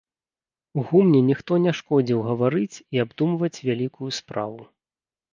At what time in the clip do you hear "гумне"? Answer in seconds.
0.91-1.19